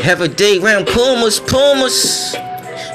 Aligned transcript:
Every 0.00 0.28
day 0.28 0.58
round 0.58 0.86
Pumas, 0.86 1.40
Pumas. 1.40 2.34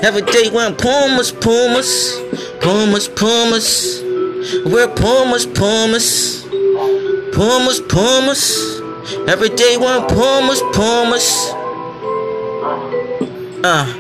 Every 0.02 0.22
day 0.22 0.50
round 0.54 0.78
Pumas, 0.78 1.32
Pumas. 1.32 2.20
Pumas, 2.62 3.08
Pumas. 3.10 4.02
We're 4.66 4.88
Pumas, 4.88 5.46
Pumas. 5.46 6.44
Pumas, 7.34 7.80
Pumas. 7.82 8.80
Every 9.28 9.50
day 9.50 9.76
round 9.78 10.08
Pumas, 10.10 10.62
Pumas. 10.74 11.50
Uh. 13.64 14.00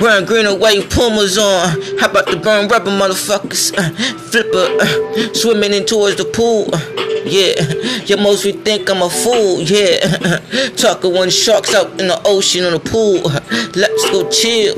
Wearing 0.00 0.24
green 0.24 0.46
and 0.46 0.60
white 0.60 0.88
Pumas 0.90 1.36
on. 1.36 1.80
How 1.98 2.08
about 2.10 2.26
the 2.26 2.36
burn 2.36 2.68
rubber 2.68 2.90
motherfuckers? 2.90 3.74
Uh, 3.76 3.90
flipper, 4.30 4.66
uh, 4.80 5.34
swimming 5.34 5.72
in 5.72 5.84
towards 5.84 6.16
the 6.16 6.24
pool. 6.24 6.68
Uh, 6.72 6.78
yeah, 7.24 7.54
you 8.04 8.16
mostly 8.16 8.52
think 8.52 8.90
I'm 8.90 9.02
a 9.02 9.08
fool. 9.08 9.60
Yeah, 9.60 9.98
talking 10.76 11.12
when 11.12 11.30
sharks 11.30 11.74
out 11.74 11.90
in 12.00 12.08
the 12.08 12.20
ocean 12.24 12.64
on 12.64 12.72
the 12.72 12.80
pool. 12.80 13.22
Let's 13.74 14.10
go 14.10 14.28
chill, 14.30 14.76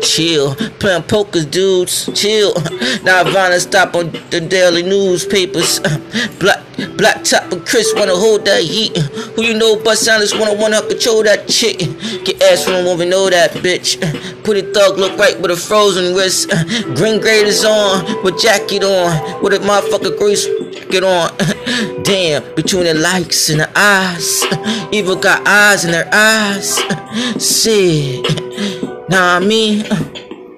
chill. 0.02 0.54
Playing 0.78 1.02
poker, 1.04 1.44
dudes. 1.44 2.08
Chill. 2.14 2.54
Now 3.02 3.24
stop 3.58 3.94
on 3.94 4.10
the 4.30 4.40
daily 4.40 4.82
newspapers. 4.82 5.80
Black, 6.38 6.62
black 6.96 7.24
top 7.24 7.50
and 7.52 7.64
Chris 7.66 7.92
wanna 7.96 8.14
hold 8.14 8.44
that 8.44 8.62
heat. 8.62 8.96
Who 9.34 9.42
you 9.42 9.54
know 9.54 9.76
but 9.82 9.96
silence 9.96 10.34
wanna 10.34 10.54
wanna 10.54 10.82
control 10.82 11.22
that 11.24 11.48
chick. 11.48 11.78
Get 12.24 12.42
ass 12.42 12.64
from 12.64 12.74
a 12.74 12.84
woman, 12.84 13.10
know 13.10 13.30
that 13.30 13.52
bitch. 13.52 13.96
Pretty 14.44 14.70
thug 14.72 14.98
look 14.98 15.18
right 15.18 15.40
with 15.40 15.50
a 15.50 15.56
frozen 15.56 16.14
wrist. 16.14 16.50
Green 16.96 17.20
graders 17.20 17.64
on 17.64 18.22
with 18.22 18.40
jacket 18.40 18.84
on 18.84 19.42
with 19.42 19.54
a 19.54 19.58
motherfucker 19.58 20.16
grease 20.18 20.46
get 20.90 21.04
on. 21.04 21.36
Damn, 22.02 22.54
between 22.54 22.84
the 22.84 22.94
likes 22.94 23.50
and 23.50 23.60
the 23.60 23.70
eyes. 23.76 24.44
Even 24.92 25.20
got 25.20 25.46
eyes 25.46 25.84
in 25.84 25.92
their 25.92 26.08
eyes. 26.12 26.78
Shit. 27.38 28.24
Nah, 29.08 29.36
I 29.36 29.40
mean. 29.40 29.84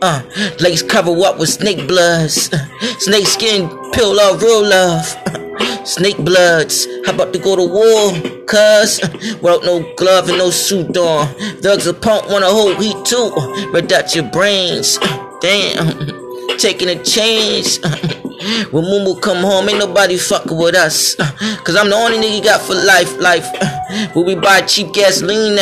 Uh, 0.01 0.23
legs 0.61 0.83
cover 0.83 1.11
up 1.25 1.41
with 1.41 1.49
snake 1.49 1.89
bloods. 1.89 2.51
Snake 2.99 3.27
skin 3.27 3.69
peel 3.93 4.19
off 4.21 4.41
real 4.41 4.62
love. 4.62 5.05
Snake 5.84 6.19
bloods. 6.19 6.87
How 7.05 7.15
about 7.15 7.33
to 7.33 7.39
go 7.39 7.56
to 7.56 7.67
war? 7.67 8.12
Cuz, 8.47 9.01
without 9.43 9.65
no 9.65 9.83
glove 9.97 10.29
and 10.29 10.39
no 10.39 10.51
suit 10.51 10.97
on. 10.97 11.27
Thugs 11.62 11.87
a 11.87 11.95
punk 11.95 12.29
wanna 12.31 12.47
hold 12.47 12.77
heat 12.77 12.97
too. 13.05 13.33
But 13.73 13.89
that's 13.89 14.15
your 14.15 14.31
brains. 14.31 14.99
Damn. 15.41 15.97
Taking 16.59 16.89
a 16.91 17.03
change. 17.03 17.81
When 18.71 18.85
Mumu 18.85 19.21
come 19.21 19.39
home, 19.39 19.69
ain't 19.69 19.79
nobody 19.79 20.17
fucking 20.17 20.57
with 20.57 20.75
us. 20.75 21.15
Cause 21.65 21.77
I'm 21.77 21.91
the 21.91 21.97
only 21.97 22.19
nigga 22.19 22.45
got 22.45 22.61
for 22.63 22.75
life, 22.75 23.17
life. 23.19 23.47
Where 24.15 24.25
we 24.25 24.35
buy 24.35 24.63
cheap 24.63 24.93
gasoline. 24.93 25.57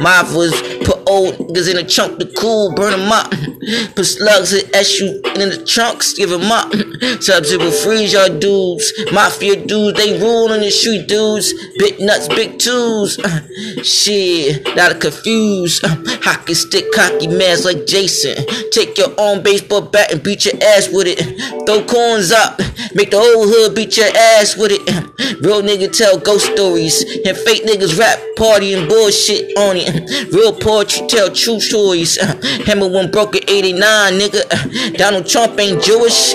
My 0.00 0.22
was 0.34 0.52
put 0.84 1.01
old 1.12 1.34
niggas 1.34 1.68
in 1.70 1.76
the 1.76 1.84
trunk 1.84 2.18
the 2.18 2.26
cool, 2.38 2.72
burn 2.74 2.92
them 2.92 3.12
up. 3.12 3.30
Put 3.94 4.06
slugs 4.06 4.52
and 4.52 4.64
SU 4.74 5.06
in 5.36 5.50
the 5.50 5.64
trunks, 5.66 6.14
give 6.14 6.30
them 6.30 6.50
up. 6.50 6.72
Subs 7.22 7.56
will 7.56 7.70
freeze 7.70 8.12
y'all 8.12 8.28
dudes. 8.38 8.92
Mafia 9.12 9.56
dudes, 9.66 9.98
they 9.98 10.18
rule 10.18 10.50
on 10.50 10.60
the 10.60 10.70
street 10.70 11.06
dudes. 11.06 11.52
Big 11.78 12.00
nuts, 12.00 12.28
big 12.28 12.58
twos. 12.58 13.20
Shit, 13.82 14.64
not 14.76 15.00
confused. 15.00 15.84
Hockey 16.24 16.54
stick, 16.54 16.86
cocky 16.94 17.28
mans 17.28 17.64
like 17.64 17.86
Jason. 17.86 18.36
Take 18.72 18.96
your 18.98 19.12
own 19.18 19.42
baseball 19.42 19.82
bat 19.82 20.12
and 20.12 20.22
beat 20.22 20.44
your 20.44 20.54
ass 20.62 20.88
with 20.92 21.06
it. 21.06 21.20
Throw 21.66 21.84
corns 21.84 22.32
up, 22.32 22.60
make 22.94 23.10
the 23.10 23.18
whole 23.18 23.46
hood 23.46 23.74
beat 23.74 23.96
your 23.96 24.06
ass 24.06 24.56
with 24.56 24.72
it. 24.72 24.82
Real 25.42 25.62
nigga 25.62 25.90
tell 25.96 26.18
ghost 26.18 26.46
stories, 26.52 27.02
and 27.26 27.36
fake 27.36 27.64
niggas 27.64 27.98
rap, 27.98 28.18
party, 28.36 28.74
and 28.74 28.88
bullshit 28.88 29.56
on 29.56 29.76
it. 29.76 30.32
Real 30.32 30.52
poetry 30.52 31.06
tell 31.08 31.30
true 31.30 31.60
stories. 31.60 32.20
Hammer 32.66 32.88
one 32.88 33.10
broke 33.10 33.36
at 33.36 33.48
89, 33.48 34.12
nigga. 34.14 34.96
Donald 34.96 35.26
Trump 35.26 35.58
ain't 35.58 35.82
Jewish. 35.82 36.34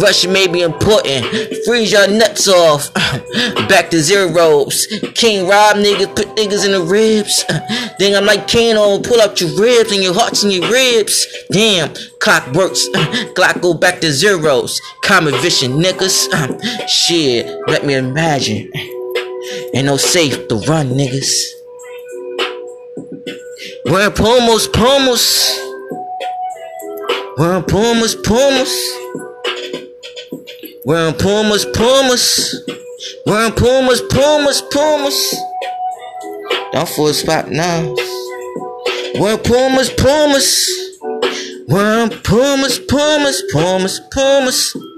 Russia 0.00 0.28
may 0.28 0.46
be 0.46 0.62
important. 0.62 1.26
Freeze 1.64 1.92
your 1.92 2.08
nuts 2.08 2.48
off. 2.48 2.92
Back 3.68 3.90
to 3.90 4.00
zeros. 4.00 4.86
King 5.14 5.48
Rob 5.48 5.76
niggas 5.76 6.14
put 6.14 6.36
niggas 6.36 6.64
in 6.64 6.72
the 6.72 6.82
ribs. 6.82 7.44
Then 7.98 8.14
I'm 8.14 8.26
like 8.26 8.48
Kano, 8.48 8.98
pull 9.00 9.20
up 9.20 9.38
your 9.40 9.50
ribs 9.58 9.92
and 9.92 10.02
your 10.02 10.14
hearts 10.14 10.42
and 10.42 10.52
your 10.52 10.70
ribs. 10.70 11.26
Damn, 11.50 11.92
clock 12.20 12.52
works. 12.52 12.86
Clock 13.34 13.60
go 13.60 13.74
back 13.74 14.00
to 14.00 14.12
zeros. 14.12 14.80
Common 15.02 15.34
vision, 15.40 15.80
niggas. 15.86 16.88
Shit, 16.88 17.46
let 17.68 17.86
me 17.86 17.94
imagine. 17.94 18.70
Ain't 19.74 19.86
no 19.86 19.96
safe 19.96 20.48
to 20.48 20.56
run, 20.60 20.88
niggas. 20.90 21.32
Wearing 23.86 24.12
Pumas, 24.12 24.66
Pumas. 24.68 25.58
Wearing 27.38 27.62
Pumas, 27.64 28.14
Pumas. 28.16 28.72
Wearing 30.84 31.14
Pumas, 31.14 31.64
Pumas. 31.66 32.64
Wearing 33.26 33.52
Pumas, 33.52 34.00
Pumas, 34.02 34.62
Pumas. 34.72 35.36
Don't 36.72 36.88
full 36.88 37.12
spot 37.12 37.50
now. 37.50 37.94
Wearing 39.20 39.38
Pumas, 39.38 39.90
Pumas. 39.90 40.68
Wearing 41.68 42.10
Pumas, 42.22 42.78
Pumas, 42.78 43.42
Pumas, 43.52 44.00
Pumas. 44.12 44.95